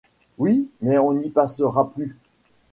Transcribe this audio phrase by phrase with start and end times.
[0.39, 2.17] Oui, mais on n’y passera plus.